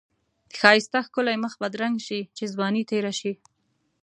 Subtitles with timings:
[0.59, 3.33] ښایسته ښکلی مخ بدرنګ شی چی ځوانی تیره شی.